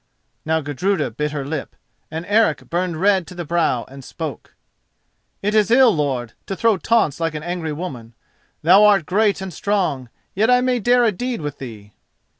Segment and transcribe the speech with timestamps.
[0.45, 1.75] Now Gudruda bit her lip,
[2.09, 4.55] and Eric burned red to the brow and spoke:
[5.43, 8.15] "It is ill, lord, to throw taunts like an angry woman.
[8.63, 11.93] Thou art great and strong, yet I may dare a deed with thee."